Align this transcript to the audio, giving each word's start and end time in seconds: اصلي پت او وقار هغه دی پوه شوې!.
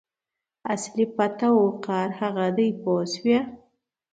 اصلي 0.73 1.05
پت 1.15 1.39
او 1.47 1.55
وقار 1.67 2.09
هغه 2.19 2.47
دی 2.57 2.69
پوه 2.81 3.03
شوې!. 3.13 3.39